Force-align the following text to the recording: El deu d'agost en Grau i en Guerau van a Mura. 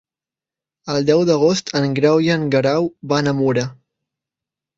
El 0.93 1.03
deu 1.09 1.21
d'agost 1.29 1.69
en 1.81 1.85
Grau 1.99 2.23
i 2.29 2.33
en 2.37 2.47
Guerau 2.57 2.89
van 3.13 3.33
a 3.35 3.37
Mura. 3.45 3.69